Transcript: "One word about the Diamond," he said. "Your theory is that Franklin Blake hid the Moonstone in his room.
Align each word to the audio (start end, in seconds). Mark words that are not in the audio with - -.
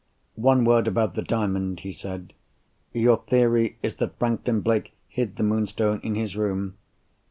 "One 0.41 0.65
word 0.65 0.87
about 0.87 1.13
the 1.13 1.21
Diamond," 1.21 1.81
he 1.81 1.91
said. 1.91 2.33
"Your 2.91 3.17
theory 3.17 3.77
is 3.83 3.97
that 3.97 4.17
Franklin 4.17 4.61
Blake 4.61 4.93
hid 5.07 5.35
the 5.35 5.43
Moonstone 5.43 5.99
in 5.99 6.15
his 6.15 6.35
room. 6.35 6.75